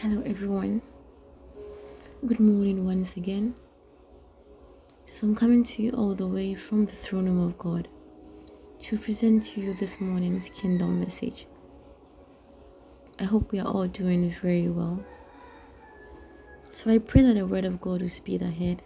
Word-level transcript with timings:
Hello, 0.00 0.22
everyone. 0.24 0.80
Good 2.26 2.40
morning 2.40 2.86
once 2.86 3.18
again. 3.18 3.54
So, 5.04 5.26
I'm 5.26 5.34
coming 5.34 5.62
to 5.62 5.82
you 5.82 5.90
all 5.90 6.14
the 6.14 6.26
way 6.26 6.54
from 6.54 6.86
the 6.86 6.92
throne 6.92 7.26
room 7.26 7.46
of 7.46 7.58
God 7.58 7.86
to 8.78 8.96
present 8.96 9.42
to 9.48 9.60
you 9.60 9.74
this 9.74 10.00
morning's 10.00 10.48
kingdom 10.48 11.00
message. 11.00 11.46
I 13.18 13.24
hope 13.24 13.52
we 13.52 13.60
are 13.60 13.66
all 13.66 13.88
doing 13.88 14.30
very 14.30 14.70
well. 14.70 15.04
So, 16.70 16.90
I 16.90 16.96
pray 16.96 17.20
that 17.20 17.34
the 17.34 17.46
word 17.46 17.66
of 17.66 17.78
God 17.82 18.00
will 18.00 18.08
speed 18.08 18.40
ahead. 18.40 18.80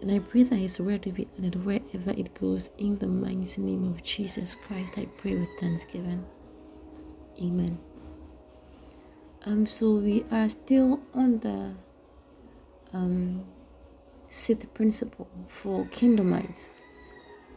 And 0.00 0.10
I 0.10 0.20
pray 0.20 0.44
that 0.44 0.56
His 0.56 0.80
word 0.80 1.04
will 1.04 1.12
be 1.12 1.28
honored 1.36 1.62
wherever 1.62 2.12
it 2.12 2.32
goes. 2.32 2.70
In 2.78 2.96
the 2.96 3.06
mighty 3.06 3.60
name 3.60 3.84
of 3.84 4.02
Jesus 4.02 4.54
Christ, 4.54 4.94
I 4.96 5.04
pray 5.18 5.36
with 5.36 5.50
thanksgiving. 5.60 6.24
Amen. 7.38 7.78
Um, 9.46 9.66
so 9.66 9.96
we 9.96 10.24
are 10.30 10.48
still 10.48 11.00
on 11.12 11.38
the 11.40 11.74
um, 12.94 13.44
sixth 14.28 14.72
principle 14.72 15.28
for 15.48 15.84
kingdomites, 15.90 16.72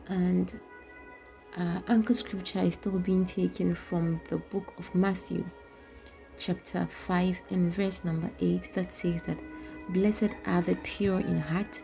and 0.10 0.60
uh, 1.56 1.80
anchor 1.88 2.14
scripture 2.14 2.60
is 2.60 2.74
still 2.74 3.00
being 3.00 3.26
taken 3.26 3.74
from 3.74 4.20
the 4.28 4.36
book 4.36 4.74
of 4.78 4.94
Matthew, 4.94 5.46
chapter 6.38 6.86
5, 6.88 7.40
and 7.52 7.72
verse 7.72 8.04
number 8.04 8.32
8, 8.42 8.70
that 8.74 8.92
says 8.92 9.22
that 9.22 9.38
blessed 9.88 10.36
are 10.46 10.62
the 10.62 10.76
pure 10.84 11.22
in 11.22 11.40
heart, 11.40 11.82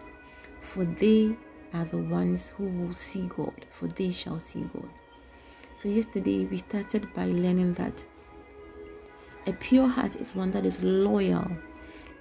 for 0.60 0.84
they 0.84 1.34
are 1.74 1.86
the 1.86 1.98
ones 1.98 2.54
who 2.58 2.66
will 2.66 2.92
see 2.92 3.28
God, 3.28 3.66
for 3.72 3.88
they 3.88 4.12
shall 4.12 4.42
see 4.42 4.64
God. 4.74 4.90
So, 5.78 5.88
yesterday 5.88 6.46
we 6.46 6.58
started 6.58 7.14
by 7.14 7.28
learning 7.28 7.76
that 7.76 8.06
a 9.46 9.54
pure 9.54 9.88
heart 9.88 10.16
is 10.16 10.36
one 10.36 10.52
that 10.52 10.66
is 10.66 10.82
loyal, 10.82 11.52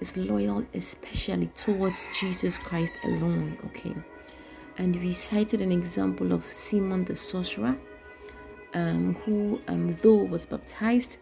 is 0.01 0.17
loyal 0.17 0.65
especially 0.73 1.47
towards 1.47 2.09
Jesus 2.19 2.57
Christ 2.57 2.93
alone. 3.03 3.57
Okay. 3.67 3.95
And 4.77 4.95
we 4.97 5.13
cited 5.13 5.61
an 5.61 5.71
example 5.71 6.33
of 6.33 6.43
Simon 6.45 7.05
the 7.05 7.15
sorcerer, 7.15 7.77
um, 8.73 9.15
who, 9.23 9.61
um, 9.67 9.93
though 10.01 10.23
was 10.23 10.45
baptized 10.45 11.17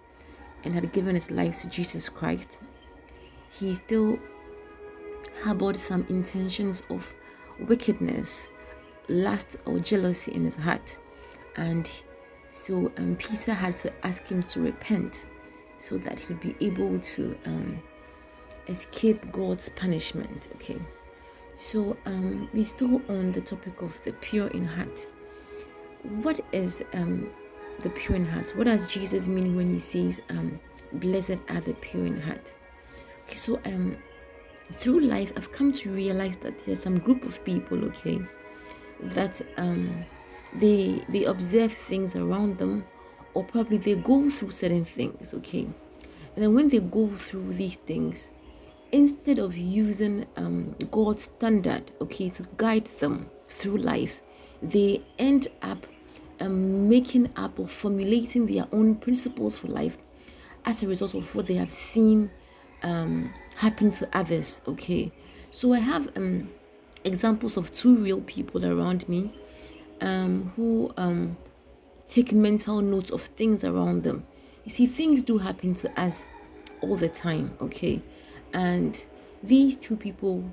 and 0.63 0.73
had 0.73 0.91
given 0.93 1.15
his 1.15 1.29
life 1.29 1.61
to 1.61 1.67
Jesus 1.67 2.09
Christ, 2.09 2.59
he 3.51 3.73
still 3.73 4.17
harbored 5.43 5.77
some 5.77 6.05
intentions 6.09 6.81
of 6.89 7.13
wickedness, 7.59 8.49
lust, 9.07 9.57
or 9.65 9.79
jealousy 9.79 10.31
in 10.33 10.45
his 10.45 10.55
heart. 10.55 10.97
And 11.57 11.89
so 12.49 12.91
um, 12.97 13.17
Peter 13.17 13.53
had 13.53 13.77
to 13.79 14.05
ask 14.05 14.27
him 14.29 14.41
to 14.43 14.61
repent 14.61 15.25
so 15.81 15.97
that 15.97 16.19
he 16.19 16.27
would 16.27 16.39
be 16.39 16.55
able 16.61 16.99
to 16.99 17.35
um, 17.45 17.81
escape 18.67 19.31
God's 19.31 19.69
punishment. 19.69 20.49
Okay, 20.55 20.79
so 21.55 21.97
um, 22.05 22.49
we're 22.53 22.63
still 22.63 23.01
on 23.09 23.31
the 23.31 23.41
topic 23.41 23.81
of 23.81 24.01
the 24.03 24.13
pure 24.13 24.47
in 24.49 24.63
heart. 24.63 25.07
What 26.03 26.39
is 26.51 26.83
um, 26.93 27.31
the 27.79 27.89
pure 27.89 28.15
in 28.15 28.25
heart? 28.25 28.55
What 28.55 28.65
does 28.65 28.91
Jesus 28.91 29.27
mean 29.27 29.55
when 29.55 29.71
he 29.73 29.79
says, 29.79 30.21
um, 30.29 30.59
"Blessed 30.93 31.39
are 31.49 31.61
the 31.61 31.73
pure 31.81 32.05
in 32.05 32.21
heart"? 32.21 32.53
Okay, 33.25 33.35
so 33.35 33.59
um, 33.65 33.97
through 34.73 35.01
life, 35.01 35.33
I've 35.35 35.51
come 35.51 35.73
to 35.73 35.89
realize 35.91 36.37
that 36.37 36.63
there's 36.63 36.81
some 36.81 36.99
group 36.99 37.25
of 37.25 37.43
people, 37.43 37.83
okay, 37.85 38.19
that 39.01 39.41
um, 39.57 40.05
they 40.53 41.03
they 41.09 41.25
observe 41.25 41.73
things 41.73 42.15
around 42.15 42.59
them 42.59 42.85
or 43.33 43.43
probably 43.43 43.77
they 43.77 43.95
go 43.95 44.29
through 44.29 44.51
certain 44.51 44.85
things, 44.85 45.33
okay? 45.33 45.63
And 45.63 46.43
then 46.43 46.53
when 46.53 46.69
they 46.69 46.79
go 46.79 47.07
through 47.09 47.53
these 47.53 47.75
things, 47.75 48.29
instead 48.91 49.39
of 49.39 49.57
using 49.57 50.25
um, 50.35 50.75
God's 50.91 51.23
standard, 51.23 51.91
okay, 52.01 52.29
to 52.29 52.45
guide 52.57 52.89
them 52.99 53.29
through 53.47 53.77
life, 53.77 54.21
they 54.61 55.01
end 55.17 55.47
up 55.61 55.87
um, 56.39 56.89
making 56.89 57.29
up 57.35 57.59
or 57.59 57.67
formulating 57.67 58.45
their 58.47 58.65
own 58.71 58.95
principles 58.95 59.57
for 59.57 59.67
life 59.67 59.97
as 60.65 60.83
a 60.83 60.87
result 60.87 61.13
of 61.15 61.33
what 61.35 61.47
they 61.47 61.55
have 61.55 61.71
seen 61.71 62.29
um, 62.83 63.33
happen 63.55 63.91
to 63.91 64.09
others, 64.13 64.61
okay? 64.67 65.11
So 65.51 65.73
I 65.73 65.79
have 65.79 66.15
um, 66.15 66.49
examples 67.03 67.57
of 67.57 67.71
two 67.71 67.95
real 67.97 68.21
people 68.21 68.65
around 68.65 69.07
me 69.09 69.33
um, 70.01 70.51
who 70.55 70.93
um, 70.97 71.37
take 72.11 72.33
mental 72.33 72.81
note 72.81 73.09
of 73.09 73.21
things 73.21 73.63
around 73.63 74.03
them. 74.03 74.25
You 74.65 74.71
see, 74.71 74.85
things 74.85 75.23
do 75.23 75.37
happen 75.37 75.73
to 75.75 75.99
us 75.99 76.27
all 76.81 76.97
the 76.97 77.07
time, 77.07 77.55
okay? 77.61 78.01
And 78.53 79.03
these 79.41 79.77
two 79.77 79.95
people, 79.95 80.51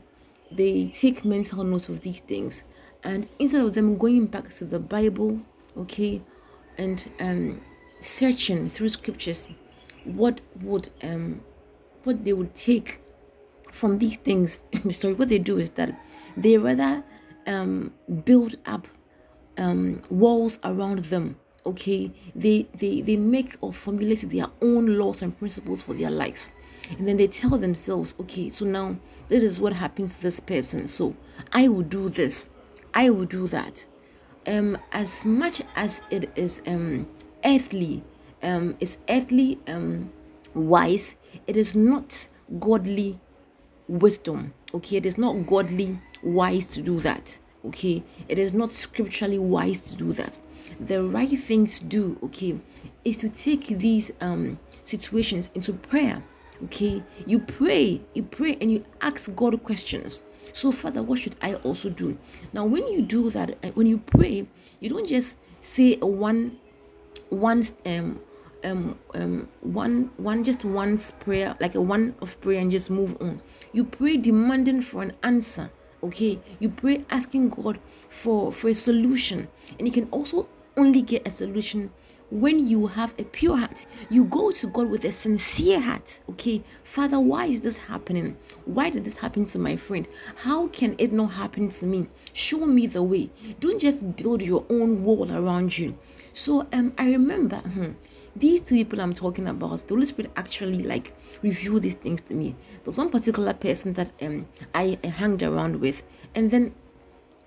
they 0.52 0.86
take 0.86 1.24
mental 1.24 1.64
note 1.64 1.88
of 1.88 2.02
these 2.02 2.20
things. 2.20 2.62
And 3.02 3.28
instead 3.40 3.62
of 3.62 3.74
them 3.74 3.98
going 3.98 4.26
back 4.26 4.50
to 4.50 4.64
the 4.64 4.78
Bible, 4.78 5.40
okay, 5.76 6.22
and 6.76 7.10
um, 7.18 7.60
searching 7.98 8.68
through 8.68 8.90
scriptures, 8.90 9.48
what 10.04 10.40
would 10.62 10.90
um, 11.02 11.40
what 12.04 12.24
they 12.24 12.32
would 12.32 12.54
take 12.54 13.00
from 13.72 13.98
these 13.98 14.16
things, 14.16 14.60
sorry, 14.92 15.14
what 15.14 15.28
they 15.28 15.38
do 15.38 15.58
is 15.58 15.70
that 15.70 16.00
they 16.36 16.56
rather 16.56 17.02
um, 17.46 17.92
build 18.24 18.56
up 18.64 18.86
um, 19.58 20.00
walls 20.08 20.60
around 20.62 21.06
them 21.06 21.36
okay 21.68 22.10
they 22.34 22.66
they 22.74 23.00
they 23.02 23.16
make 23.16 23.56
or 23.60 23.72
formulate 23.72 24.28
their 24.30 24.46
own 24.62 24.98
laws 24.98 25.22
and 25.22 25.36
principles 25.38 25.82
for 25.82 25.94
their 25.94 26.10
lives. 26.10 26.52
And 26.90 27.06
then 27.06 27.16
they 27.18 27.26
tell 27.26 27.58
themselves 27.58 28.14
okay 28.20 28.48
so 28.48 28.64
now 28.64 28.96
this 29.28 29.42
is 29.42 29.60
what 29.60 29.74
happens 29.74 30.12
to 30.14 30.22
this 30.22 30.40
person. 30.40 30.88
So 30.88 31.14
i 31.52 31.68
will 31.68 31.82
do 31.82 32.08
this. 32.08 32.48
I 32.94 33.10
will 33.10 33.26
do 33.26 33.46
that. 33.48 33.86
Um 34.46 34.78
as 34.92 35.24
much 35.24 35.62
as 35.76 36.00
it 36.10 36.30
is 36.36 36.60
um 36.66 37.06
earthly 37.44 38.02
um 38.42 38.76
is 38.80 38.96
earthly 39.08 39.58
um 39.68 40.12
wise 40.54 41.16
it 41.46 41.56
is 41.56 41.74
not 41.74 42.26
godly 42.58 43.20
wisdom. 43.88 44.54
Okay 44.72 44.96
it 44.96 45.06
is 45.06 45.18
not 45.18 45.46
godly 45.46 46.00
wise 46.22 46.66
to 46.66 46.82
do 46.82 47.00
that 47.00 47.38
okay? 47.66 48.02
It 48.28 48.38
is 48.38 48.52
not 48.52 48.72
scripturally 48.72 49.38
wise 49.38 49.82
to 49.90 49.96
do 49.96 50.12
that. 50.14 50.40
The 50.80 51.02
right 51.02 51.28
thing 51.28 51.66
to 51.66 51.84
do 51.84 52.18
okay 52.24 52.60
is 53.04 53.16
to 53.18 53.28
take 53.28 53.66
these 53.78 54.10
um 54.20 54.58
situations 54.84 55.50
into 55.54 55.72
prayer 55.72 56.22
okay? 56.64 57.02
You 57.26 57.38
pray 57.40 58.00
you 58.14 58.22
pray 58.22 58.56
and 58.60 58.70
you 58.70 58.84
ask 59.00 59.34
god 59.34 59.62
questions. 59.62 60.20
So 60.52 60.72
father 60.72 61.02
what 61.02 61.18
should 61.18 61.36
i 61.42 61.54
also 61.54 61.90
do? 61.90 62.18
Now 62.52 62.64
when 62.64 62.86
you 62.88 63.02
do 63.02 63.30
that 63.30 63.58
uh, 63.64 63.68
when 63.68 63.86
you 63.86 63.98
pray 63.98 64.46
you 64.80 64.88
don't 64.88 65.06
just 65.06 65.36
say 65.60 65.98
a 66.00 66.06
one 66.06 66.58
one 67.30 67.62
um 67.86 68.20
um 68.64 68.98
um 69.14 69.48
one 69.60 70.10
one 70.16 70.42
just 70.42 70.64
once 70.64 71.10
prayer 71.12 71.54
like 71.60 71.74
a 71.74 71.80
one 71.80 72.14
of 72.20 72.40
prayer 72.40 72.60
and 72.60 72.70
just 72.70 72.90
move 72.90 73.16
on. 73.20 73.40
You 73.72 73.84
pray 73.84 74.16
demanding 74.16 74.82
for 74.82 75.02
an 75.02 75.12
answer 75.22 75.70
okay 76.02 76.38
you 76.60 76.68
pray 76.68 77.04
asking 77.10 77.48
god 77.48 77.78
for 78.08 78.52
for 78.52 78.68
a 78.68 78.74
solution. 78.74 79.48
And 79.78 79.86
you 79.86 79.92
can 79.92 80.08
also 80.10 80.48
only 80.76 81.02
get 81.02 81.26
a 81.26 81.30
solution 81.30 81.90
when 82.30 82.66
you 82.66 82.86
have 82.86 83.14
a 83.18 83.24
pure 83.24 83.56
heart. 83.56 83.86
You 84.10 84.24
go 84.24 84.50
to 84.50 84.66
God 84.66 84.88
with 84.90 85.04
a 85.04 85.12
sincere 85.12 85.80
heart. 85.80 86.20
Okay, 86.30 86.62
Father, 86.82 87.18
why 87.20 87.46
is 87.46 87.60
this 87.62 87.78
happening? 87.78 88.36
Why 88.64 88.90
did 88.90 89.04
this 89.04 89.18
happen 89.18 89.46
to 89.46 89.58
my 89.58 89.76
friend? 89.76 90.06
How 90.36 90.68
can 90.68 90.94
it 90.98 91.12
not 91.12 91.28
happen 91.28 91.68
to 91.70 91.86
me? 91.86 92.08
Show 92.32 92.66
me 92.66 92.86
the 92.86 93.02
way. 93.02 93.30
Don't 93.60 93.80
just 93.80 94.16
build 94.16 94.42
your 94.42 94.64
own 94.68 95.04
wall 95.04 95.32
around 95.32 95.78
you. 95.78 95.96
So 96.34 96.68
um, 96.72 96.92
I 96.98 97.06
remember 97.06 97.56
hmm, 97.56 97.92
these 98.36 98.60
two 98.60 98.76
people 98.76 99.00
I'm 99.00 99.14
talking 99.14 99.48
about. 99.48 99.78
The 99.88 99.94
Holy 99.94 100.06
Spirit 100.06 100.30
actually 100.36 100.82
like 100.82 101.16
revealed 101.42 101.82
these 101.82 101.94
things 101.96 102.20
to 102.22 102.34
me. 102.34 102.54
There's 102.84 102.98
one 102.98 103.10
particular 103.10 103.54
person 103.54 103.94
that 103.94 104.12
um 104.22 104.46
I, 104.74 104.98
I 105.02 105.08
hanged 105.08 105.42
around 105.42 105.80
with, 105.80 106.04
and 106.34 106.50
then 106.50 106.74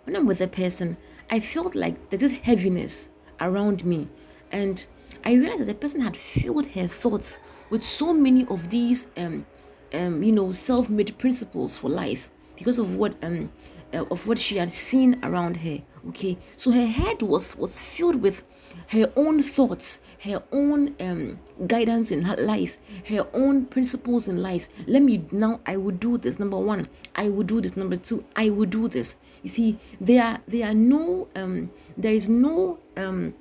when 0.04 0.16
I'm 0.16 0.26
with 0.26 0.40
the 0.40 0.48
person, 0.48 0.98
I 1.30 1.40
felt 1.40 1.76
like 1.76 2.10
there's 2.10 2.22
this 2.22 2.34
heaviness 2.34 3.08
around 3.40 3.86
me. 3.86 4.10
And 4.52 4.86
I 5.24 5.34
realized 5.34 5.62
that 5.62 5.66
the 5.66 5.76
person 5.76 6.02
had 6.02 6.18
filled 6.18 6.68
her 6.68 6.88
thoughts 6.88 7.40
with 7.70 7.84
so 7.84 8.14
many 8.14 8.46
of 8.48 8.70
these, 8.70 9.08
um, 9.18 9.46
um, 9.94 10.24
you 10.24 10.32
know, 10.32 10.52
self-made 10.52 11.18
principles 11.18 11.78
for 11.78 11.90
life 11.90 12.30
because 12.56 12.80
of 12.80 12.96
what 12.96 13.16
um, 13.24 13.52
uh, 13.94 14.06
of 14.10 14.28
what 14.28 14.40
she 14.40 14.58
had 14.58 14.72
seen 14.72 15.20
around 15.24 15.58
her. 15.58 15.80
Okay, 16.10 16.38
so 16.58 16.72
her 16.72 16.86
head 16.88 17.22
was 17.22 17.56
was 17.56 17.80
filled 17.80 18.22
with 18.22 18.44
her 18.88 19.12
own 19.16 19.42
thoughts, 19.44 20.00
her 20.20 20.42
own 20.52 20.96
um, 21.00 21.40
guidance 21.68 22.12
in 22.12 22.24
her 22.24 22.36
life, 22.38 22.78
her 23.08 23.28
own 23.34 23.66
principles 23.66 24.28
in 24.28 24.42
life. 24.42 24.68
Let 24.88 25.04
me 25.04 25.26
now. 25.32 25.60
I 25.66 25.78
will 25.78 25.92
do 25.92 26.18
this. 26.18 26.40
Number 26.40 26.58
one, 26.58 26.88
I 27.16 27.30
will 27.30 27.44
do 27.44 27.62
this. 27.62 27.78
Number 27.78 27.98
two, 27.98 28.26
I 28.36 28.50
will 28.50 28.66
do 28.66 28.88
this. 28.88 29.16
You 29.44 29.50
see, 29.50 29.80
there 30.00 30.40
there 30.48 30.70
are 30.70 30.74
no 30.74 31.28
um, 31.36 31.72
there 31.98 32.14
is 32.14 32.28
no 32.30 32.80
um, 32.98 33.36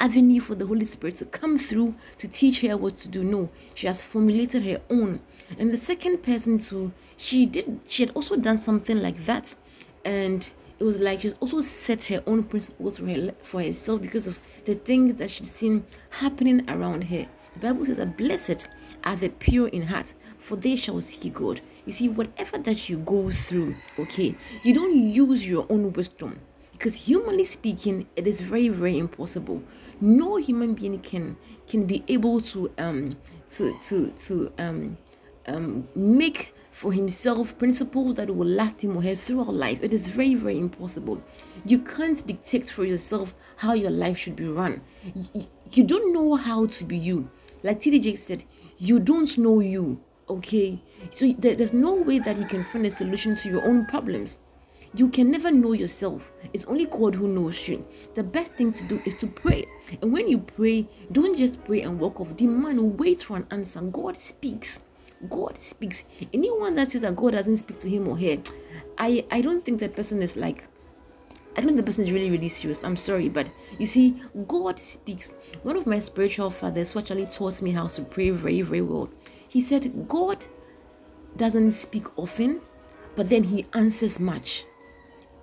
avenue 0.00 0.40
for 0.40 0.54
the 0.54 0.66
Holy 0.66 0.84
Spirit 0.84 1.16
to 1.16 1.24
come 1.24 1.58
through 1.58 1.94
to 2.18 2.28
teach 2.28 2.60
her 2.60 2.76
what 2.76 2.96
to 2.98 3.08
do. 3.08 3.24
No, 3.24 3.50
she 3.74 3.86
has 3.86 4.02
formulated 4.02 4.64
her 4.64 4.80
own. 4.90 5.20
And 5.58 5.72
the 5.72 5.76
second 5.76 6.22
person 6.22 6.58
too, 6.58 6.92
she 7.16 7.46
did 7.46 7.80
she 7.86 8.04
had 8.04 8.12
also 8.14 8.36
done 8.36 8.58
something 8.58 9.00
like 9.00 9.24
that. 9.26 9.54
And 10.04 10.50
it 10.78 10.84
was 10.84 10.98
like 10.98 11.20
she's 11.20 11.34
also 11.34 11.60
set 11.60 12.04
her 12.04 12.22
own 12.26 12.44
principles 12.44 12.98
for, 12.98 13.06
her, 13.06 13.30
for 13.42 13.62
herself 13.62 14.02
because 14.02 14.26
of 14.26 14.40
the 14.64 14.74
things 14.74 15.14
that 15.16 15.30
she's 15.30 15.50
seen 15.50 15.84
happening 16.10 16.68
around 16.68 17.04
her. 17.04 17.26
The 17.54 17.60
Bible 17.60 17.86
says 17.86 17.98
that 17.98 18.16
blessed 18.16 18.68
are 19.04 19.14
the 19.14 19.28
pure 19.28 19.68
in 19.68 19.82
heart, 19.82 20.14
for 20.38 20.56
they 20.56 20.74
shall 20.74 21.00
see 21.00 21.30
God. 21.30 21.60
You 21.86 21.92
see, 21.92 22.08
whatever 22.08 22.58
that 22.58 22.88
you 22.88 22.98
go 22.98 23.30
through, 23.30 23.76
okay, 23.98 24.34
you 24.64 24.74
don't 24.74 24.96
use 24.96 25.48
your 25.48 25.64
own 25.70 25.92
wisdom 25.92 26.40
because 26.74 27.06
humanly 27.06 27.44
speaking, 27.44 28.06
it 28.16 28.26
is 28.26 28.40
very, 28.40 28.68
very 28.68 28.98
impossible. 28.98 29.62
No 30.00 30.36
human 30.36 30.74
being 30.74 30.98
can 30.98 31.36
can 31.68 31.86
be 31.86 32.02
able 32.08 32.40
to 32.52 32.70
um 32.78 33.10
to 33.50 33.78
to 33.88 34.10
to 34.10 34.52
um 34.58 34.98
um 35.46 35.88
make 35.94 36.52
for 36.72 36.92
himself 36.92 37.56
principles 37.56 38.16
that 38.16 38.34
will 38.34 38.48
last 38.48 38.80
him 38.80 38.96
or 38.96 39.02
her 39.02 39.14
throughout 39.14 39.54
life. 39.54 39.78
It 39.80 39.94
is 39.94 40.08
very, 40.08 40.34
very 40.34 40.58
impossible. 40.58 41.22
You 41.64 41.78
can't 41.78 42.26
dictate 42.26 42.68
for 42.68 42.84
yourself 42.84 43.32
how 43.58 43.74
your 43.74 43.92
life 43.92 44.18
should 44.18 44.34
be 44.34 44.48
run. 44.48 44.82
You, 45.32 45.46
you 45.72 45.84
don't 45.84 46.12
know 46.12 46.34
how 46.34 46.66
to 46.66 46.84
be 46.84 46.98
you. 46.98 47.30
Like 47.62 47.78
TDJ 47.80 48.18
said, 48.18 48.42
you 48.76 48.98
don't 48.98 49.38
know 49.38 49.60
you. 49.60 50.00
Okay, 50.28 50.82
so 51.10 51.32
there, 51.38 51.54
there's 51.54 51.72
no 51.72 51.94
way 51.94 52.18
that 52.18 52.38
you 52.38 52.46
can 52.46 52.64
find 52.64 52.84
a 52.86 52.90
solution 52.90 53.36
to 53.36 53.48
your 53.48 53.64
own 53.64 53.86
problems. 53.86 54.38
You 54.94 55.08
can 55.08 55.30
never 55.30 55.50
know 55.50 55.72
yourself. 55.72 56.32
It's 56.52 56.64
only 56.66 56.86
God 56.86 57.16
who 57.16 57.26
knows 57.26 57.66
you. 57.66 57.84
The 58.14 58.22
best 58.22 58.52
thing 58.52 58.72
to 58.72 58.84
do 58.84 59.02
is 59.04 59.14
to 59.14 59.26
pray. 59.26 59.64
And 60.00 60.12
when 60.12 60.28
you 60.28 60.38
pray, 60.38 60.86
don't 61.10 61.36
just 61.36 61.64
pray 61.64 61.82
and 61.82 61.98
walk 61.98 62.20
off. 62.20 62.36
Demand, 62.36 62.98
wait 62.98 63.22
for 63.22 63.36
an 63.36 63.46
answer. 63.50 63.80
God 63.80 64.16
speaks. 64.16 64.80
God 65.28 65.58
speaks. 65.58 66.04
Anyone 66.32 66.76
that 66.76 66.92
says 66.92 67.00
that 67.00 67.16
God 67.16 67.32
doesn't 67.32 67.56
speak 67.56 67.78
to 67.78 67.90
him 67.90 68.06
or 68.06 68.16
her, 68.18 68.36
I, 68.96 69.24
I 69.30 69.40
don't 69.40 69.64
think 69.64 69.80
that 69.80 69.96
person 69.96 70.22
is 70.22 70.36
like 70.36 70.68
I 71.56 71.60
don't 71.60 71.68
think 71.68 71.76
the 71.76 71.84
person 71.84 72.04
is 72.04 72.10
really, 72.10 72.30
really 72.30 72.48
serious. 72.48 72.82
I'm 72.82 72.96
sorry, 72.96 73.28
but 73.28 73.48
you 73.78 73.86
see, 73.86 74.20
God 74.48 74.80
speaks. 74.80 75.32
One 75.62 75.76
of 75.76 75.86
my 75.86 76.00
spiritual 76.00 76.50
fathers 76.50 76.90
who 76.92 76.98
actually 76.98 77.26
taught 77.26 77.62
me 77.62 77.70
how 77.70 77.86
to 77.86 78.02
pray 78.02 78.30
very, 78.30 78.62
very 78.62 78.80
well. 78.80 79.08
He 79.48 79.60
said, 79.60 80.08
God 80.08 80.44
doesn't 81.36 81.72
speak 81.72 82.06
often, 82.18 82.60
but 83.14 83.28
then 83.28 83.44
he 83.44 83.66
answers 83.72 84.18
much. 84.18 84.64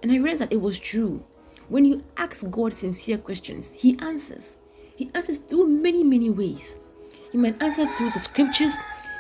And 0.02 0.12
I 0.12 0.16
realized 0.16 0.42
that 0.42 0.54
it 0.54 0.62
was 0.62 0.80
true. 0.80 1.24
When 1.70 1.86
you 1.86 2.04
ask 2.18 2.50
God 2.50 2.74
sincere 2.74 3.18
questions, 3.18 3.72
he 3.72 3.98
answers. 4.00 4.58
He 4.96 5.10
answers 5.14 5.38
through 5.38 5.68
many, 5.68 6.04
many 6.04 6.30
ways. 6.30 6.78
He 7.32 7.38
might 7.38 7.62
answer 7.62 7.88
through 7.88 8.12
the 8.12 8.20
scriptures, 8.20 8.78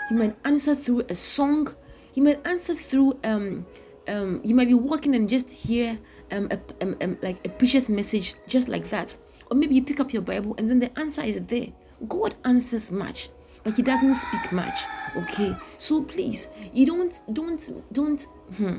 he 0.09 0.15
might 0.15 0.35
answer 0.43 0.75
through 0.75 1.03
a 1.07 1.15
song, 1.15 1.73
he 2.11 2.21
might 2.21 2.45
answer 2.45 2.75
through 2.75 3.19
um 3.23 3.65
um 4.07 4.41
you 4.43 4.55
might 4.55 4.67
be 4.67 4.73
walking 4.73 5.15
and 5.15 5.29
just 5.29 5.49
hear 5.51 5.97
um, 6.31 6.47
a, 6.49 6.59
um, 6.83 6.95
um, 7.01 7.17
like 7.21 7.45
a 7.45 7.49
precious 7.49 7.89
message 7.89 8.35
just 8.47 8.67
like 8.67 8.89
that 8.89 9.15
or 9.49 9.57
maybe 9.57 9.75
you 9.75 9.83
pick 9.83 9.99
up 9.99 10.13
your 10.13 10.21
bible 10.21 10.55
and 10.57 10.69
then 10.69 10.79
the 10.79 10.99
answer 10.99 11.21
is 11.21 11.39
there 11.41 11.67
god 12.07 12.35
answers 12.45 12.91
much 12.91 13.29
but 13.63 13.75
he 13.75 13.81
doesn't 13.81 14.15
speak 14.15 14.51
much 14.51 14.79
okay 15.15 15.55
so 15.77 16.01
please 16.01 16.47
you 16.73 16.85
don't 16.85 17.21
don't 17.33 17.69
don't 17.91 18.23
hmm. 18.57 18.77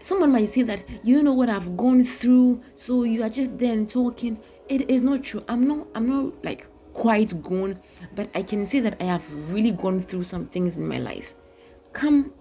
Someone 0.00 0.32
might 0.32 0.48
say 0.48 0.62
that 0.62 0.82
you 1.02 1.14
don't 1.14 1.24
know 1.24 1.32
what 1.32 1.48
i've 1.48 1.76
gone 1.76 2.02
through 2.04 2.60
so 2.74 3.02
you 3.02 3.22
are 3.22 3.28
just 3.28 3.58
then 3.58 3.86
talking. 3.86 4.38
It 4.68 4.88
is 4.88 5.02
not 5.02 5.24
true. 5.24 5.44
I'm 5.48 5.66
not 5.66 5.88
i'm 5.94 6.08
not 6.08 6.44
like 6.44 6.66
quite 6.92 7.32
gone 7.42 7.80
but 8.14 8.28
i 8.34 8.42
can 8.42 8.66
say 8.66 8.80
that 8.80 9.00
i 9.00 9.04
have 9.04 9.22
really 9.52 9.70
gone 9.70 10.00
through 10.00 10.24
some 10.24 10.46
things 10.46 10.76
in 10.76 10.86
my 10.86 10.98
life. 10.98 11.34
Come 11.92 12.32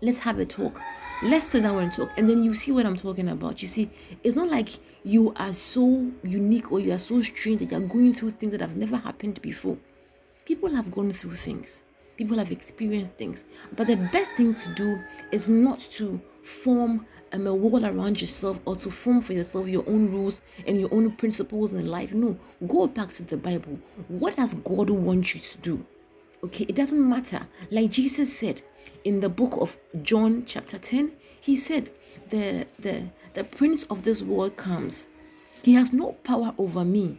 let's 0.00 0.20
have 0.20 0.38
a 0.38 0.44
talk. 0.44 0.80
Let's 1.20 1.46
sit 1.46 1.64
down 1.64 1.78
and 1.78 1.92
talk 1.92 2.10
and 2.16 2.30
then 2.30 2.42
you 2.44 2.54
see 2.54 2.72
what 2.72 2.86
i'm 2.86 2.96
talking 2.96 3.28
about. 3.28 3.62
You 3.62 3.68
see 3.68 3.90
it's 4.22 4.36
not 4.36 4.48
like 4.48 4.70
you 5.04 5.32
are 5.36 5.52
so 5.52 6.10
unique 6.22 6.72
or 6.72 6.80
you 6.80 6.92
are 6.92 6.98
so 6.98 7.20
strange 7.22 7.60
that 7.60 7.70
you're 7.70 7.80
going 7.80 8.12
through 8.12 8.32
things 8.32 8.52
that 8.52 8.60
have 8.60 8.76
never 8.76 8.96
happened 8.96 9.40
before. 9.42 9.76
People 10.44 10.74
have 10.74 10.90
gone 10.90 11.12
through 11.12 11.34
things 11.34 11.82
people 12.18 12.36
have 12.36 12.52
experienced 12.52 13.12
things 13.12 13.44
but 13.74 13.86
the 13.86 13.96
best 13.96 14.30
thing 14.36 14.52
to 14.52 14.74
do 14.74 15.00
is 15.32 15.48
not 15.48 15.80
to 15.80 16.20
form 16.42 17.06
um, 17.32 17.46
a 17.46 17.54
wall 17.54 17.84
around 17.86 18.20
yourself 18.20 18.60
or 18.66 18.76
to 18.76 18.90
form 18.90 19.20
for 19.20 19.32
yourself 19.32 19.68
your 19.68 19.88
own 19.88 20.10
rules 20.10 20.42
and 20.66 20.78
your 20.78 20.92
own 20.92 21.10
principles 21.12 21.72
in 21.72 21.86
life 21.86 22.12
no 22.12 22.36
go 22.66 22.86
back 22.86 23.10
to 23.10 23.22
the 23.22 23.36
bible 23.36 23.78
what 24.08 24.36
does 24.36 24.54
god 24.56 24.90
want 24.90 25.34
you 25.34 25.40
to 25.40 25.56
do 25.58 25.86
okay 26.44 26.64
it 26.68 26.74
doesn't 26.74 27.08
matter 27.08 27.46
like 27.70 27.90
jesus 27.90 28.36
said 28.36 28.62
in 29.04 29.20
the 29.20 29.28
book 29.28 29.54
of 29.60 29.76
John 30.02 30.44
chapter 30.44 30.78
10, 30.78 31.12
he 31.40 31.56
said, 31.56 31.90
the, 32.30 32.66
the, 32.78 33.04
the 33.34 33.44
prince 33.44 33.84
of 33.84 34.02
this 34.02 34.22
world 34.22 34.56
comes. 34.56 35.08
He 35.62 35.74
has 35.74 35.92
no 35.92 36.12
power 36.24 36.54
over 36.58 36.84
me. 36.84 37.18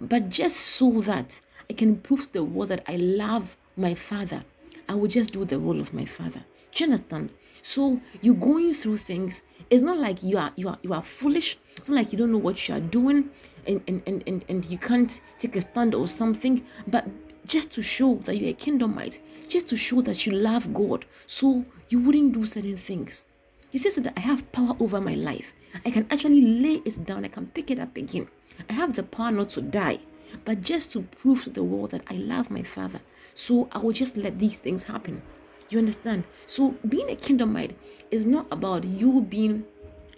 But 0.00 0.28
just 0.28 0.56
so 0.56 1.00
that 1.02 1.40
I 1.70 1.72
can 1.72 1.96
prove 1.96 2.24
to 2.24 2.32
the 2.32 2.44
world 2.44 2.70
that 2.70 2.84
I 2.86 2.96
love 2.96 3.56
my 3.76 3.94
father, 3.94 4.40
I 4.88 4.94
will 4.94 5.08
just 5.08 5.32
do 5.32 5.44
the 5.44 5.58
role 5.58 5.80
of 5.80 5.92
my 5.92 6.04
father. 6.04 6.44
Do 6.72 6.84
you 6.84 6.92
understand? 6.92 7.32
So 7.62 8.00
you're 8.20 8.34
going 8.34 8.74
through 8.74 8.98
things. 8.98 9.42
It's 9.70 9.82
not 9.82 9.98
like 9.98 10.22
you 10.22 10.38
are 10.38 10.52
you 10.56 10.68
are 10.68 10.78
you 10.82 10.92
are 10.92 11.02
foolish. 11.02 11.58
It's 11.76 11.88
not 11.88 11.96
like 11.96 12.12
you 12.12 12.18
don't 12.18 12.32
know 12.32 12.38
what 12.38 12.68
you 12.68 12.74
are 12.74 12.80
doing 12.80 13.30
and 13.66 13.82
and, 13.88 14.02
and, 14.06 14.22
and, 14.26 14.44
and 14.48 14.64
you 14.66 14.78
can't 14.78 15.20
take 15.38 15.56
a 15.56 15.60
stand 15.60 15.94
or 15.94 16.06
something. 16.06 16.64
But 16.86 17.06
just 17.46 17.70
to 17.72 17.82
show 17.82 18.16
that 18.24 18.36
you're 18.36 18.50
a 18.50 18.54
kingdomite, 18.54 19.20
just 19.48 19.66
to 19.68 19.76
show 19.76 20.00
that 20.02 20.26
you 20.26 20.32
love 20.32 20.72
God, 20.74 21.06
so 21.26 21.64
you 21.88 22.00
wouldn't 22.00 22.34
do 22.34 22.44
certain 22.44 22.76
things. 22.76 23.24
He 23.70 23.78
says 23.78 23.96
that 23.96 24.12
I 24.16 24.20
have 24.20 24.50
power 24.52 24.76
over 24.80 25.00
my 25.00 25.14
life. 25.14 25.52
I 25.84 25.90
can 25.90 26.06
actually 26.10 26.40
lay 26.40 26.82
it 26.84 27.04
down, 27.04 27.24
I 27.24 27.28
can 27.28 27.46
pick 27.46 27.70
it 27.70 27.78
up 27.78 27.96
again. 27.96 28.28
I 28.70 28.72
have 28.72 28.94
the 28.94 29.02
power 29.02 29.30
not 29.30 29.50
to 29.50 29.62
die, 29.62 29.98
but 30.44 30.60
just 30.60 30.92
to 30.92 31.02
prove 31.02 31.44
to 31.44 31.50
the 31.50 31.64
world 31.64 31.90
that 31.90 32.02
I 32.08 32.14
love 32.14 32.50
my 32.50 32.62
Father. 32.62 33.00
So 33.34 33.68
I 33.72 33.78
will 33.78 33.92
just 33.92 34.16
let 34.16 34.38
these 34.38 34.54
things 34.54 34.84
happen. 34.84 35.22
You 35.68 35.78
understand? 35.78 36.26
So 36.46 36.76
being 36.88 37.10
a 37.10 37.16
kingdomite 37.16 37.76
is 38.10 38.24
not 38.24 38.46
about 38.50 38.84
you 38.84 39.20
being 39.22 39.64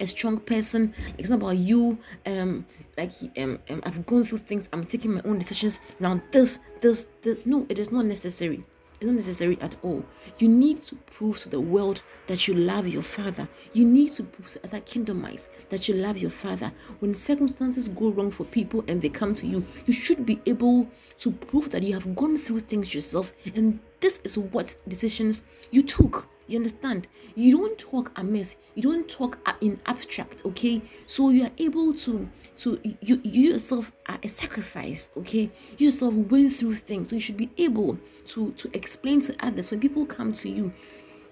a 0.01 0.07
strong 0.07 0.39
person. 0.39 0.95
It's 1.17 1.29
not 1.29 1.37
about 1.37 1.57
you. 1.57 1.99
Um, 2.27 2.67
like 2.97 3.13
um, 3.37 3.59
um, 3.71 3.83
I've 3.85 4.05
gone 4.07 4.25
through 4.25 4.39
things. 4.39 4.69
I'm 4.73 4.85
taking 4.85 5.15
my 5.15 5.23
own 5.25 5.39
decisions 5.39 5.81
now. 5.99 6.21
This, 6.31 6.59
this, 6.81 7.07
this. 7.23 7.39
No, 7.45 7.67
it 7.69 7.79
is 7.79 7.91
not 7.91 8.05
necessary. 8.05 8.65
It's 9.01 9.07
not 9.07 9.15
necessary 9.15 9.59
at 9.61 9.77
all. 9.83 10.05
You 10.39 10.49
need 10.49 10.83
to 10.83 10.97
prove 10.97 11.41
to 11.41 11.49
the 11.49 11.61
world 11.61 12.03
that 12.27 12.49
you 12.49 12.55
love 12.55 12.89
your 12.89 13.03
father. 13.03 13.49
You 13.73 13.85
need 13.85 14.11
to 14.15 14.25
prove 14.25 14.49
to 14.49 14.65
other 14.65 14.81
kingdomites 14.81 15.49
that 15.69 15.89
you 15.89 15.95
love 15.95 16.19
your 16.19 16.33
father. 16.33 16.73
When 16.99 17.15
circumstances 17.15 17.89
go 17.89 18.11
wrong 18.11 18.33
for 18.33 18.45
people 18.45 18.85
and 18.89 19.01
they 19.01 19.09
come 19.09 19.35
to 19.35 19.47
you, 19.47 19.65
you 19.87 19.93
should 19.93 20.27
be 20.27 20.41
able 20.47 20.91
to 21.19 21.31
prove 21.31 21.71
that 21.71 21.85
you 21.85 21.95
have 21.95 22.17
gone 22.17 22.37
through 22.37 22.61
things 22.61 22.93
yourself 22.93 23.33
and 23.55 23.79
this 24.01 24.21
is 24.25 24.37
what 24.37 24.75
decisions 24.89 25.43
you 25.71 25.83
took 25.83 26.29
you 26.49 26.57
understand? 26.57 27.07
You 27.35 27.57
don't 27.57 27.79
talk 27.79 28.11
amiss. 28.19 28.57
You 28.75 28.83
don't 28.83 29.09
talk 29.09 29.39
in 29.61 29.79
abstract. 29.87 30.45
Okay. 30.45 30.83
So 31.07 31.29
you 31.31 31.45
are 31.45 31.51
able 31.59 31.95
to 31.95 32.29
to 32.59 32.81
you 33.01 33.21
you 33.23 33.53
yourself 33.53 33.93
are 34.09 34.19
a 34.23 34.29
sacrifice. 34.29 35.11
Okay. 35.17 35.51
You 35.77 35.87
yourself 35.87 36.15
went 36.15 36.53
through 36.53 36.77
things. 36.77 37.11
So 37.11 37.17
you 37.17 37.21
should 37.21 37.37
be 37.37 37.51
able 37.59 37.99
to 38.29 38.53
to 38.53 38.71
explain 38.73 39.21
to 39.23 39.37
others 39.41 39.71
when 39.71 39.81
people 39.81 40.07
come 40.07 40.33
to 40.33 40.49
you. 40.49 40.73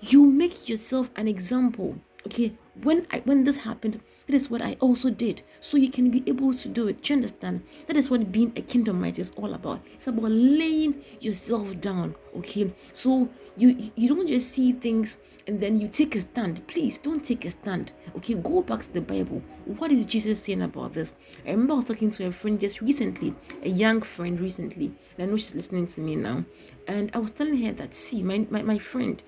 You 0.00 0.30
make 0.30 0.68
yourself 0.68 1.10
an 1.16 1.26
example. 1.26 1.98
Okay. 2.26 2.54
When 2.82 3.06
I 3.12 3.20
when 3.20 3.44
this 3.44 3.58
happened, 3.58 4.00
that 4.26 4.34
is 4.34 4.50
what 4.50 4.60
I 4.60 4.76
also 4.80 5.10
did. 5.10 5.42
So 5.60 5.76
you 5.76 5.88
can 5.88 6.10
be 6.10 6.24
able 6.26 6.52
to 6.52 6.68
do 6.68 6.88
it. 6.88 7.00
Do 7.02 7.12
you 7.12 7.18
understand? 7.18 7.62
That 7.86 7.96
is 7.96 8.10
what 8.10 8.32
being 8.32 8.52
a 8.56 8.62
kingdomite 8.62 9.20
is 9.20 9.30
all 9.36 9.54
about. 9.54 9.80
It's 9.94 10.08
about 10.08 10.32
laying 10.32 11.04
yourself 11.20 11.80
down. 11.80 12.16
Okay. 12.36 12.74
So 12.92 13.28
you 13.56 13.92
you 13.94 14.08
don't 14.08 14.26
just 14.26 14.50
see 14.50 14.72
things 14.72 15.18
and 15.46 15.60
then 15.60 15.80
you 15.80 15.86
take 15.86 16.16
a 16.16 16.20
stand. 16.20 16.66
Please 16.66 16.98
don't 16.98 17.24
take 17.24 17.44
a 17.44 17.50
stand. 17.50 17.92
Okay, 18.16 18.34
go 18.34 18.60
back 18.60 18.80
to 18.80 18.92
the 18.92 19.00
Bible. 19.00 19.40
What 19.64 19.92
is 19.92 20.04
Jesus 20.04 20.42
saying 20.42 20.62
about 20.62 20.94
this? 20.94 21.14
I 21.46 21.52
remember 21.52 21.74
I 21.74 21.76
was 21.76 21.84
talking 21.84 22.10
to 22.10 22.26
a 22.26 22.32
friend 22.32 22.58
just 22.58 22.80
recently, 22.80 23.36
a 23.62 23.68
young 23.68 24.02
friend 24.02 24.40
recently, 24.40 24.86
and 25.16 25.22
I 25.22 25.26
know 25.26 25.36
she's 25.36 25.54
listening 25.54 25.86
to 25.86 26.00
me 26.00 26.16
now. 26.16 26.44
And 26.88 27.12
I 27.14 27.18
was 27.18 27.30
telling 27.30 27.64
her 27.64 27.70
that 27.72 27.94
see, 27.94 28.24
my, 28.24 28.44
my, 28.50 28.62
my 28.62 28.78
friend, 28.78 29.22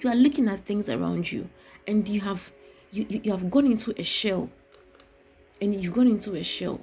you 0.00 0.10
are 0.10 0.16
looking 0.16 0.48
at 0.48 0.64
things 0.64 0.88
around 0.88 1.30
you 1.30 1.48
and 1.90 2.08
you 2.08 2.20
have 2.20 2.52
you, 2.92 3.04
you, 3.08 3.20
you 3.24 3.32
have 3.32 3.50
gone 3.50 3.66
into 3.66 3.92
a 3.98 4.02
shell. 4.02 4.48
And 5.60 5.74
you've 5.74 5.92
gone 5.92 6.06
into 6.06 6.34
a 6.34 6.42
shell. 6.42 6.80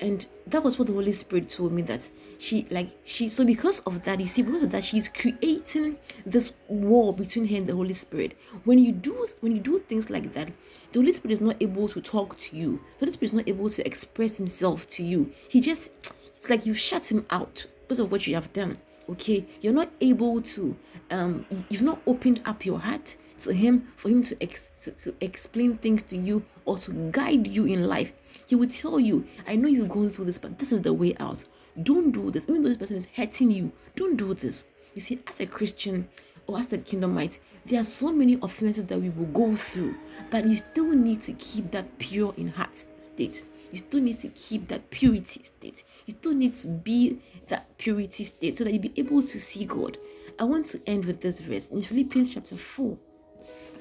And 0.00 0.26
that 0.46 0.64
was 0.64 0.78
what 0.78 0.88
the 0.88 0.94
holy 0.94 1.12
spirit 1.12 1.50
told 1.50 1.72
me 1.72 1.82
that 1.82 2.08
she 2.38 2.66
like 2.70 2.88
she 3.04 3.28
so 3.28 3.44
because 3.44 3.80
of 3.80 4.02
that 4.04 4.18
you 4.18 4.24
see 4.24 4.40
because 4.40 4.62
of 4.62 4.70
that 4.70 4.82
she's 4.82 5.08
creating 5.08 5.98
this 6.24 6.54
wall 6.68 7.12
between 7.12 7.46
her 7.48 7.56
and 7.56 7.66
the 7.66 7.74
holy 7.74 7.92
spirit. 7.92 8.34
When 8.64 8.78
you 8.78 8.92
do 8.92 9.26
when 9.40 9.52
you 9.52 9.60
do 9.60 9.78
things 9.78 10.08
like 10.08 10.32
that 10.32 10.48
the 10.92 11.00
holy 11.00 11.12
spirit 11.12 11.34
is 11.34 11.42
not 11.42 11.56
able 11.60 11.86
to 11.88 12.00
talk 12.00 12.38
to 12.38 12.56
you. 12.56 12.80
The 12.98 13.04
holy 13.04 13.12
spirit 13.12 13.28
is 13.28 13.32
not 13.34 13.48
able 13.48 13.68
to 13.68 13.86
express 13.86 14.38
himself 14.38 14.86
to 14.88 15.04
you. 15.04 15.30
He 15.50 15.60
just 15.60 15.90
it's 16.38 16.48
like 16.48 16.64
you 16.64 16.72
shut 16.72 17.12
him 17.12 17.26
out 17.28 17.66
because 17.82 18.00
of 18.00 18.10
what 18.10 18.26
you 18.26 18.34
have 18.36 18.50
done 18.54 18.78
okay 19.10 19.44
you're 19.60 19.72
not 19.72 19.90
able 20.00 20.40
to 20.40 20.76
um 21.10 21.44
you've 21.68 21.82
not 21.82 22.00
opened 22.06 22.40
up 22.44 22.64
your 22.64 22.78
heart 22.78 23.16
to 23.40 23.52
him 23.52 23.88
for 23.96 24.08
him 24.08 24.22
to, 24.22 24.36
ex- 24.42 24.70
to, 24.80 24.90
to 24.92 25.14
explain 25.20 25.76
things 25.78 26.02
to 26.04 26.16
you 26.16 26.44
or 26.64 26.78
to 26.78 26.92
guide 27.10 27.46
you 27.46 27.64
in 27.64 27.88
life. 27.88 28.12
He 28.46 28.54
will 28.54 28.68
tell 28.68 29.00
you 29.00 29.26
i 29.46 29.56
know 29.56 29.68
you're 29.68 29.86
going 29.86 30.10
through 30.10 30.26
this 30.26 30.38
but 30.38 30.58
this 30.58 30.72
is 30.72 30.82
the 30.82 30.92
way 30.92 31.14
out. 31.18 31.44
Don't 31.82 32.10
do 32.12 32.30
this. 32.30 32.44
Even 32.44 32.62
though 32.62 32.68
this 32.68 32.76
person 32.76 32.96
is 32.96 33.08
hurting 33.16 33.50
you 33.50 33.72
don't 33.96 34.16
do 34.16 34.34
this. 34.34 34.64
You 34.94 35.00
see 35.00 35.20
as 35.28 35.40
a 35.40 35.46
christian 35.46 36.08
or 36.46 36.58
as 36.58 36.72
a 36.72 36.78
kingdomite 36.78 37.38
there 37.66 37.80
are 37.80 37.84
so 37.84 38.12
many 38.12 38.38
offenses 38.42 38.84
that 38.84 39.00
we 39.00 39.10
will 39.10 39.26
go 39.26 39.54
through 39.54 39.94
but 40.30 40.44
you 40.46 40.56
still 40.56 40.92
need 40.92 41.22
to 41.22 41.32
keep 41.34 41.70
that 41.70 41.98
pure 41.98 42.34
in 42.36 42.48
heart 42.48 42.84
state 42.98 43.44
you 43.70 43.78
still 43.78 44.00
need 44.00 44.18
to 44.18 44.28
keep 44.28 44.68
that 44.68 44.90
purity 44.90 45.42
state 45.42 45.84
you 46.06 46.14
still 46.14 46.34
need 46.34 46.54
to 46.54 46.66
be 46.68 47.18
that 47.48 47.76
purity 47.78 48.24
state 48.24 48.56
so 48.56 48.64
that 48.64 48.72
you'll 48.72 48.82
be 48.82 48.92
able 48.96 49.22
to 49.22 49.38
see 49.38 49.64
god 49.64 49.96
i 50.38 50.44
want 50.44 50.66
to 50.66 50.80
end 50.86 51.04
with 51.04 51.20
this 51.20 51.40
verse 51.40 51.68
in 51.70 51.82
philippians 51.82 52.34
chapter 52.34 52.56
4 52.56 52.98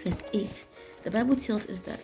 verse 0.04 0.24
8, 0.34 0.66
the 1.04 1.12
Bible 1.12 1.36
tells 1.36 1.68
us 1.68 1.80
that 1.82 2.00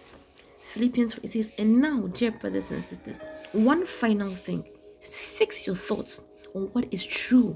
Philippians 0.63 1.19
it 1.19 1.29
says, 1.29 1.51
and 1.57 1.81
now, 1.81 2.07
dear 2.07 2.31
brothers 2.31 2.71
and 2.71 2.83
sisters, 2.83 3.19
one 3.53 3.85
final 3.85 4.29
thing 4.29 4.67
is 5.01 5.15
fix 5.15 5.65
your 5.65 5.75
thoughts 5.75 6.21
on 6.53 6.63
what 6.73 6.87
is 6.91 7.05
true, 7.05 7.55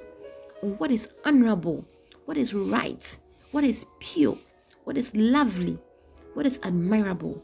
on 0.64 0.78
what 0.78 0.92
is 0.92 1.10
honorable, 1.26 1.86
what 2.26 2.38
is 2.38 2.54
right, 2.54 3.18
what 3.52 3.64
is 3.64 3.86
pure, 4.00 4.38
what 4.84 4.98
is 4.98 5.14
lovely, 5.16 5.78
what 6.34 6.46
is 6.46 6.60
admirable. 6.64 7.44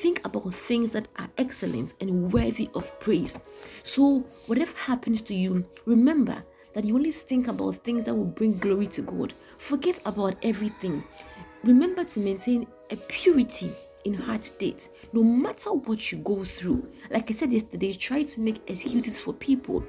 Think 0.00 0.24
about 0.24 0.52
things 0.52 0.92
that 0.92 1.08
are 1.18 1.30
excellent 1.38 1.94
and 2.00 2.32
worthy 2.32 2.68
of 2.74 2.98
praise. 3.00 3.38
So, 3.82 4.24
whatever 4.46 4.76
happens 4.76 5.22
to 5.22 5.34
you, 5.34 5.64
remember 5.86 6.42
that 6.74 6.84
you 6.84 6.94
only 6.94 7.12
think 7.12 7.48
about 7.48 7.84
things 7.84 8.04
that 8.04 8.14
will 8.14 8.24
bring 8.24 8.58
glory 8.58 8.88
to 8.88 9.02
God. 9.02 9.32
Forget 9.58 10.00
about 10.04 10.36
everything. 10.42 11.04
Remember 11.62 12.04
to 12.04 12.20
maintain 12.20 12.66
a 12.90 12.96
purity 12.96 13.70
in 14.04 14.14
heart 14.14 14.44
state 14.44 14.88
no 15.12 15.22
matter 15.22 15.72
what 15.72 16.12
you 16.12 16.18
go 16.18 16.44
through. 16.44 16.86
Like 17.10 17.30
I 17.30 17.32
said 17.32 17.52
yesterday, 17.52 17.92
try 17.92 18.24
to 18.24 18.40
make 18.40 18.68
excuses 18.68 19.18
for 19.20 19.32
people. 19.32 19.84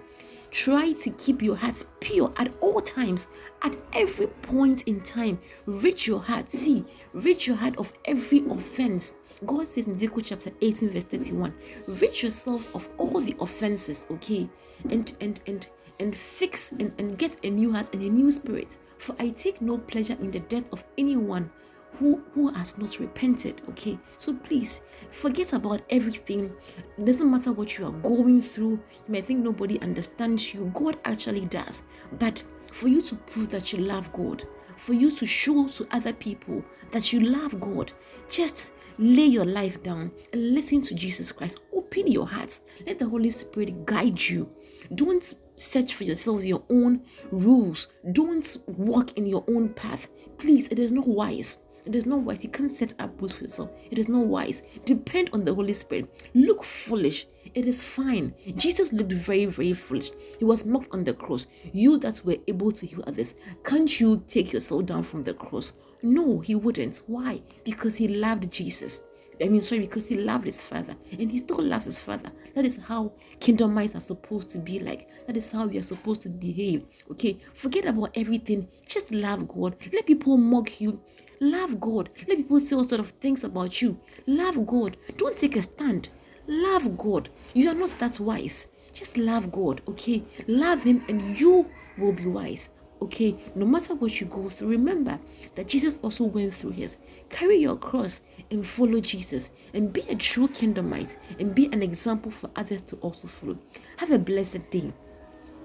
Try 0.56 0.94
to 0.94 1.10
keep 1.10 1.42
your 1.42 1.58
heart 1.58 1.84
pure 2.00 2.32
at 2.38 2.50
all 2.62 2.80
times, 2.80 3.28
at 3.62 3.76
every 3.92 4.28
point 4.28 4.84
in 4.84 5.02
time. 5.02 5.38
Rid 5.66 6.08
your 6.08 6.22
heart. 6.22 6.50
See, 6.50 6.86
rid 7.12 7.46
your 7.46 7.58
heart 7.58 7.76
of 7.78 7.92
every 8.06 8.40
offense. 8.50 9.16
God 9.46 9.68
says 9.68 9.86
in 9.88 9.96
Ezekiel 9.96 10.22
chapter 10.24 10.52
18, 10.62 10.92
verse 10.92 11.04
31, 11.04 11.54
rid 11.88 12.22
yourselves 12.22 12.70
of 12.74 12.88
all 12.98 13.20
the 13.20 13.36
offenses, 13.42 14.08
okay? 14.10 14.48
And 14.90 15.14
and 15.20 15.42
and 15.46 15.68
and 16.00 16.16
fix 16.16 16.72
and, 16.72 16.94
and 16.98 17.18
get 17.18 17.36
a 17.44 17.50
new 17.50 17.74
heart 17.74 17.94
and 17.94 18.02
a 18.02 18.10
new 18.10 18.32
spirit. 18.32 18.78
For 18.98 19.14
I 19.20 19.32
take 19.32 19.62
no 19.62 19.78
pleasure 19.78 20.16
in 20.22 20.32
the 20.32 20.40
death 20.40 20.72
of 20.72 20.86
anyone 20.98 21.52
who 22.00 22.24
who 22.34 22.52
has 22.52 22.78
not 22.78 23.00
repented 23.00 23.62
okay? 23.70 23.98
So 24.18 24.34
please 24.34 24.82
forget 25.12 25.54
about 25.54 25.82
everything. 25.90 26.54
It 26.98 27.06
doesn't 27.06 27.30
matter 27.30 27.52
what 27.52 27.78
you 27.78 27.86
are 27.86 27.92
going 27.92 28.42
through. 28.42 28.72
You 28.72 29.10
may 29.10 29.22
think 29.22 29.44
nobody 29.44 29.80
understands 29.82 30.54
you. 30.54 30.72
God 30.74 30.98
actually 31.06 31.46
does. 31.46 31.82
But 32.20 32.44
for 32.72 32.88
you 32.88 33.02
to 33.02 33.16
prove 33.16 33.50
that 33.50 33.72
you 33.72 33.80
love 33.80 34.12
god 34.12 34.44
for 34.76 34.94
you 34.94 35.10
to 35.10 35.26
show 35.26 35.68
to 35.70 35.88
other 35.92 36.12
people 36.12 36.62
that 36.92 37.14
you 37.14 37.22
love 37.22 37.58
god 37.62 37.94
just 38.30 38.72
lay 38.98 39.26
your 39.26 39.46
life 39.46 39.82
down 39.84 40.12
and 40.34 40.54
listen 40.54 40.82
to 40.82 40.94
jesus 40.96 41.32
christ. 41.32 41.60
Open 41.74 42.12
your 42.12 42.28
heart. 42.28 42.60
Let 42.86 43.00
the 43.00 43.08
holy 43.08 43.30
spirit 43.30 43.86
guide 43.86 44.20
you. 44.22 44.50
Don't 44.96 45.34
search 45.56 45.94
for 45.94 46.04
yourselves 46.04 46.46
your 46.46 46.64
own 46.70 47.04
rules. 47.32 47.88
Don't 48.12 48.58
walk 48.68 49.18
in 49.18 49.26
your 49.26 49.46
own 49.48 49.70
path. 49.70 50.10
Please 50.38 50.68
it 50.70 50.80
is 50.80 50.92
not 50.92 51.08
wise 51.08 51.60
it 51.86 51.96
is 51.96 52.06
not 52.06 52.22
wise. 52.22 52.44
You 52.44 52.50
can't 52.50 52.72
set 52.72 52.94
up 53.00 53.20
rules 53.20 53.34
for 53.34 53.44
yourself. 53.44 53.72
It 53.92 54.00
is 54.00 54.10
not 54.10 54.26
wise. 54.26 54.62
Depend 54.86 55.30
on 55.34 55.46
the 55.46 55.54
Holy 55.54 55.74
Spirit. 55.74 56.26
Look 56.34 56.64
foolish. 56.64 57.28
It 57.54 57.68
is 57.68 57.84
fine. 57.84 58.34
Jesus 58.56 58.92
looked 58.92 59.14
very, 59.14 59.46
very 59.46 59.74
foolish. 59.74 60.10
He 60.40 60.46
was 60.46 60.66
mocked 60.66 60.94
on 60.94 61.04
the 61.04 61.14
cross. 61.14 61.48
You 61.72 61.98
that 62.00 62.24
were 62.26 62.38
able 62.48 62.72
to 62.72 62.86
heal 62.86 63.04
others, 63.08 63.36
can't 63.64 64.00
you 64.00 64.24
take 64.28 64.52
yourself 64.52 64.86
down 64.86 65.04
from 65.04 65.24
the 65.24 65.34
cross? 65.34 65.74
No, 66.02 66.40
he 66.40 66.56
wouldn't. 66.56 67.02
Why? 67.08 67.42
Because 67.64 67.96
he 67.96 68.08
loved 68.08 68.52
Jesus. 68.52 69.02
I 69.44 69.50
mean, 69.50 69.62
sorry, 69.62 69.82
because 69.82 70.08
he 70.08 70.18
loved 70.18 70.46
his 70.46 70.62
father 70.62 70.96
and 71.12 71.30
he 71.30 71.40
still 71.40 71.62
loves 71.62 71.86
his 71.86 72.00
father. 72.00 72.32
That 72.54 72.64
is 72.64 72.78
how 72.78 73.12
kingdomites 73.40 73.96
are 73.96 74.00
supposed 74.00 74.50
to 74.50 74.60
be 74.60 74.80
like. 74.80 75.10
That 75.28 75.36
is 75.36 75.52
how 75.52 75.68
we 75.68 75.78
are 75.78 75.84
supposed 75.84 76.22
to 76.22 76.30
behave. 76.30 76.86
Okay, 77.12 77.38
forget 77.54 77.86
about 77.86 78.12
everything. 78.16 78.70
Just 78.88 79.12
love 79.12 79.48
God. 79.48 79.76
Let 79.92 80.06
people 80.06 80.38
mock 80.38 80.80
you. 80.80 81.02
Love 81.40 81.80
God. 81.80 82.10
Let 82.28 82.38
people 82.38 82.60
say 82.60 82.76
all 82.76 82.84
sort 82.84 83.02
of 83.02 83.10
things 83.10 83.44
about 83.44 83.82
you. 83.82 84.00
Love 84.28 84.66
God. 84.66 84.98
Don't 85.18 85.38
take 85.38 85.56
a 85.56 85.62
stand. 85.62 86.10
Love 86.48 86.98
God. 86.98 87.30
You 87.54 87.70
are 87.70 87.76
not 87.76 87.98
that 88.00 88.20
wise. 88.20 88.68
Just 88.94 89.18
love 89.18 89.52
God, 89.52 89.82
okay? 89.88 90.24
Love 90.48 90.84
Him 90.84 91.04
and 91.10 91.22
you 91.22 91.70
will 91.98 92.14
be 92.14 92.28
wise. 92.28 92.70
Okay, 93.02 93.36
no 93.56 93.66
matter 93.66 93.94
what 93.94 94.20
you 94.22 94.26
go 94.28 94.50
through, 94.50 94.70
remember 94.70 95.20
that 95.56 95.68
Jesus 95.68 96.00
also 96.02 96.24
went 96.24 96.54
through 96.54 96.72
his. 96.72 96.98
Carry 97.30 97.58
your 97.58 97.76
cross 97.76 98.22
and 98.50 98.66
follow 98.66 99.02
Jesus 99.02 99.50
and 99.74 99.92
be 99.92 100.02
a 100.10 100.16
true 100.16 100.48
kingdomite 100.48 101.18
and 101.40 101.54
be 101.54 101.66
an 101.68 101.84
example 101.84 102.32
for 102.32 102.50
others 102.56 102.82
to 102.82 102.96
also 102.98 103.28
follow. 103.28 103.58
Have 103.98 104.12
a 104.12 104.18
blessed 104.18 104.70
day 104.72 104.90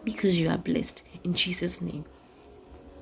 because 0.05 0.41
you 0.41 0.51
are 0.51 0.59
blessed. 0.59 1.05
In 1.23 1.33
Jesus' 1.33 1.81
name. 1.81 2.05